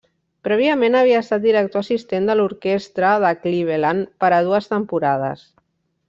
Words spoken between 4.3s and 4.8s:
a dues